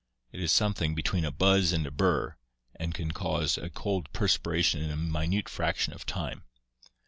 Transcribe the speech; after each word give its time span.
It 0.31 0.39
is 0.41 0.51
something 0.51 0.95
between 0.95 1.23
a 1.23 1.29
buzz 1.31 1.71
and 1.71 1.85
a 1.85 1.91
burr, 1.91 2.35
and 2.75 2.91
can 2.95 3.11
cause 3.11 3.55
a 3.55 3.69
cold 3.69 4.11
perspiration 4.13 4.81
in 4.81 4.89
a 4.89 4.95
minute 4.97 5.47
fraction 5.47 5.93
of 5.93 6.07
time. 6.07 6.43